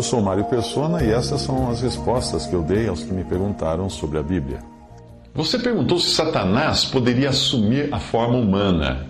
[0.00, 3.22] Eu sou Mário Persona e essas são as respostas que eu dei aos que me
[3.22, 4.60] perguntaram sobre a Bíblia.
[5.34, 9.08] Você perguntou se Satanás poderia assumir a forma humana.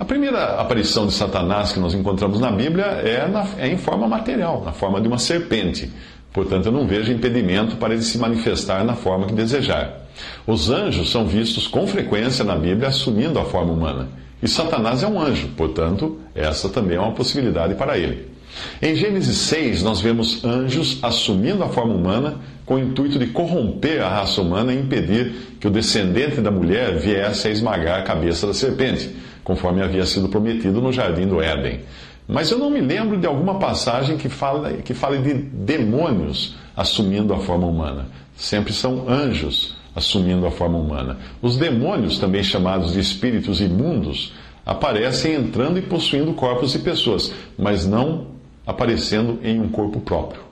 [0.00, 4.08] A primeira aparição de Satanás que nós encontramos na Bíblia é, na, é, em forma
[4.08, 5.92] material, na forma de uma serpente.
[6.32, 10.06] Portanto, eu não vejo impedimento para ele se manifestar na forma que desejar.
[10.46, 14.08] Os anjos são vistos com frequência na Bíblia assumindo a forma humana.
[14.42, 18.32] E Satanás é um anjo, portanto, essa também é uma possibilidade para ele.
[18.80, 24.02] Em Gênesis 6, nós vemos anjos assumindo a forma humana com o intuito de corromper
[24.02, 28.46] a raça humana e impedir que o descendente da mulher viesse a esmagar a cabeça
[28.46, 31.80] da serpente, conforme havia sido prometido no jardim do Éden.
[32.26, 37.34] Mas eu não me lembro de alguma passagem que fale, que fale de demônios assumindo
[37.34, 38.06] a forma humana.
[38.34, 41.18] Sempre são anjos assumindo a forma humana.
[41.40, 44.32] Os demônios, também chamados de espíritos imundos,
[44.64, 48.33] aparecem entrando e possuindo corpos de pessoas, mas não
[48.66, 50.42] aparecendo em um corpo próprio.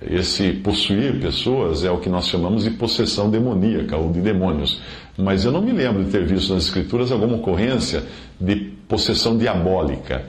[0.00, 4.80] Esse possuir pessoas é o que nós chamamos de possessão demoníaca ou de demônios.
[5.16, 8.04] Mas eu não me lembro de ter visto nas Escrituras alguma ocorrência
[8.38, 10.24] de possessão diabólica.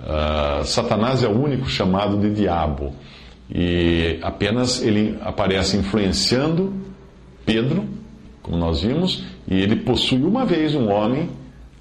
[0.00, 2.94] Uh, Satanás é o único chamado de diabo.
[3.54, 6.72] E apenas ele aparece influenciando
[7.44, 7.84] Pedro,
[8.42, 11.28] como nós vimos, e ele possui uma vez um homem,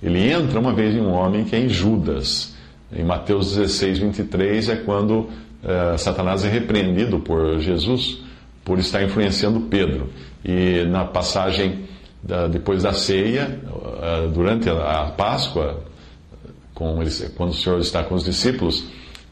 [0.03, 2.55] ele entra uma vez em um homem que é em Judas.
[2.93, 8.21] Em Mateus 16, 23 é quando uh, Satanás é repreendido por Jesus
[8.65, 10.09] por estar influenciando Pedro.
[10.43, 11.85] E na passagem
[12.21, 15.83] da, depois da ceia, uh, durante a, Páscoa,
[16.99, 18.85] eles, quando o Senhor está com os discípulos,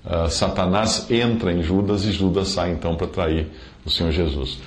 [0.06, 3.48] uh, Satanás entra em Judas e Judas sai então para trair
[3.86, 4.60] o Senhor Jesus.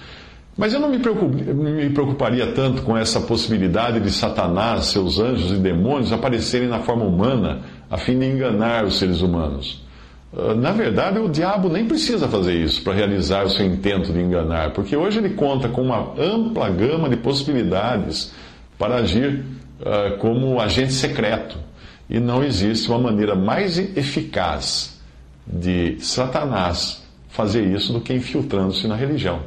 [0.57, 5.57] Mas eu não me, me preocuparia tanto com essa possibilidade de Satanás, seus anjos e
[5.57, 7.63] demônios aparecerem na forma humana
[7.93, 9.85] a fim de enganar os seres humanos.
[10.35, 14.19] Ah, na verdade, o diabo nem precisa fazer isso para realizar o seu intento de
[14.19, 18.33] enganar, porque hoje ele conta com uma ampla gama de possibilidades
[18.79, 19.45] para agir
[19.81, 21.59] uh, como agente secreto.
[22.09, 24.99] E não existe uma maneira mais eficaz
[25.47, 29.41] de Satanás fazer isso do que infiltrando-se na religião.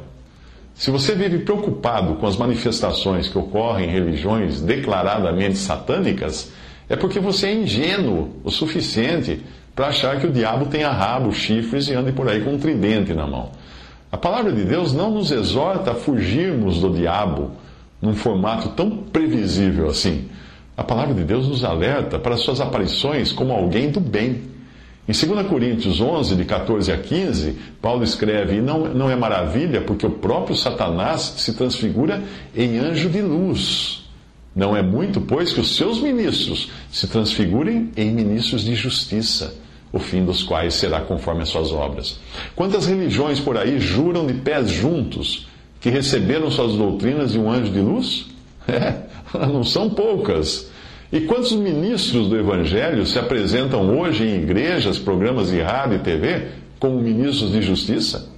[0.72, 6.52] Se você vive preocupado com as manifestações que ocorrem em religiões declaradamente satânicas,
[6.88, 9.40] é porque você é ingênuo o suficiente
[9.74, 13.12] para achar que o diabo tenha rabo, chifres e ande por aí com um tridente
[13.12, 13.50] na mão.
[14.10, 17.50] A palavra de Deus não nos exorta a fugirmos do diabo
[18.00, 20.28] num formato tão previsível assim.
[20.76, 24.42] A palavra de Deus nos alerta para suas aparições como alguém do bem.
[25.08, 29.80] Em 2 Coríntios 11, de 14 a 15, Paulo escreve: E não, não é maravilha,
[29.80, 32.22] porque o próprio Satanás se transfigura
[32.54, 34.05] em anjo de luz.
[34.56, 39.54] Não é muito, pois, que os seus ministros se transfigurem em ministros de justiça,
[39.92, 42.18] o fim dos quais será conforme as suas obras.
[42.56, 45.46] Quantas religiões por aí juram de pés juntos
[45.78, 48.26] que receberam suas doutrinas de um anjo de luz?
[48.68, 50.68] É, não são poucas.
[51.12, 56.48] E quantos ministros do Evangelho se apresentam hoje em igrejas, programas de rádio e TV
[56.80, 58.28] como ministros de justiça?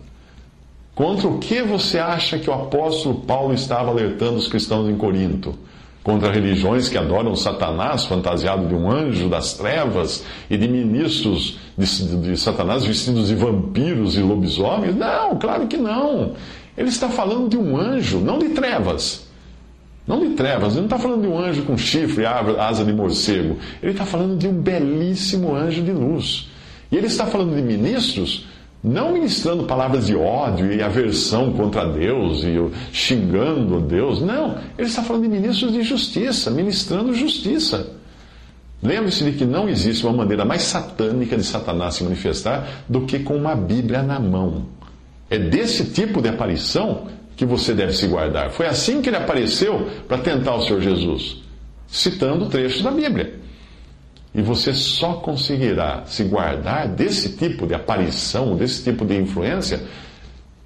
[0.94, 5.54] Contra o que você acha que o apóstolo Paulo estava alertando os cristãos em Corinto?
[6.08, 12.16] Contra religiões que adoram Satanás fantasiado de um anjo das trevas e de ministros de,
[12.16, 14.96] de, Satanás vestidos de vampiros e lobisomens?
[14.96, 16.32] Não, claro que não.
[16.78, 19.28] Ele está falando de um anjo, não de trevas.
[20.06, 23.58] Não de trevas, ele não está falando de um anjo com chifre, asa de morcego.
[23.82, 26.48] Ele está falando de um belíssimo anjo de luz.
[26.90, 28.46] E ele está falando de ministros
[28.82, 32.56] não ministrando palavras de ódio e aversão contra Deus e
[32.92, 34.20] xingando Deus.
[34.20, 34.58] Não.
[34.78, 37.94] Ele está falando de ministros de justiça, ministrando justiça.
[38.80, 43.18] Lembre-se de que não existe uma maneira mais satânica de Satanás se manifestar do que
[43.18, 44.66] com uma Bíblia na mão.
[45.28, 48.50] É desse tipo de aparição que você deve se guardar.
[48.50, 51.42] Foi assim que ele apareceu para tentar o Senhor Jesus,
[51.88, 53.38] citando trechos da Bíblia.
[54.34, 59.80] E você só conseguirá se guardar desse tipo de aparição, desse tipo de influência,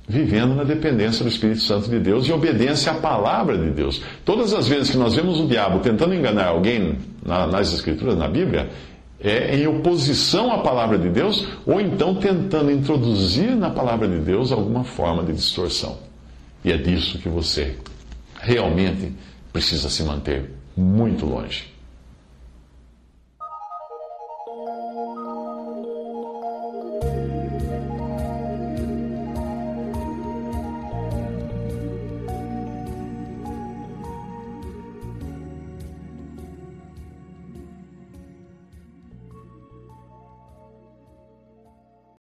[0.08, 4.02] vivendo na dependência do Espírito Santo de Deus e obediência à palavra de Deus.
[4.24, 8.28] Todas as vezes que nós vemos o diabo tentando enganar alguém na, nas Escrituras, na
[8.28, 8.68] Bíblia,
[9.20, 14.50] é em oposição à palavra de Deus, ou então tentando introduzir na palavra de Deus
[14.50, 15.96] alguma forma de distorção.
[16.64, 17.76] E é disso que você
[18.40, 19.12] realmente
[19.52, 21.71] precisa se manter muito longe.